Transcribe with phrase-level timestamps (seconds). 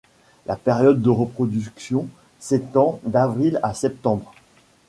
[0.47, 2.07] La période de reproduction
[2.39, 4.33] s'étend d'avril à septembre.